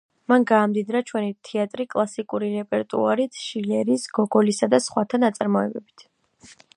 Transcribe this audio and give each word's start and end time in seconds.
მან 0.31 0.43
გაამდიდრა 0.51 1.01
ჩვენი 1.09 1.29
თეატრი 1.49 1.85
კლასიკური 1.91 2.49
რეპერტუარით, 2.53 3.41
შილერის, 3.43 4.07
გოგოლის 4.19 4.63
და 4.75 4.81
სხვათა 4.87 5.21
ნაწარმოებებით. 5.25 6.07